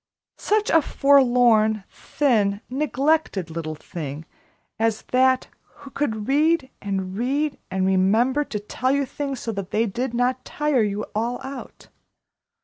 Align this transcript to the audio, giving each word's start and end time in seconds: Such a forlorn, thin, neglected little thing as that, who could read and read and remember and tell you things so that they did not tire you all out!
Such 0.39 0.71
a 0.71 0.81
forlorn, 0.81 1.83
thin, 1.87 2.61
neglected 2.71 3.51
little 3.51 3.75
thing 3.75 4.25
as 4.79 5.03
that, 5.11 5.47
who 5.63 5.91
could 5.91 6.27
read 6.27 6.71
and 6.81 7.15
read 7.15 7.59
and 7.69 7.85
remember 7.85 8.41
and 8.41 8.61
tell 8.67 8.91
you 8.91 9.05
things 9.05 9.41
so 9.41 9.51
that 9.51 9.69
they 9.69 9.85
did 9.85 10.15
not 10.15 10.43
tire 10.43 10.81
you 10.81 11.03
all 11.13 11.39
out! 11.43 11.89